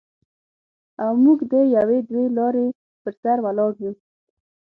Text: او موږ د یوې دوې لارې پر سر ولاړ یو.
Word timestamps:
او 1.03 1.11
موږ 1.23 1.39
د 1.51 1.53
یوې 1.77 1.99
دوې 2.09 2.25
لارې 2.37 2.65
پر 3.01 3.13
سر 3.21 3.37
ولاړ 3.45 3.71
یو. 3.85 3.93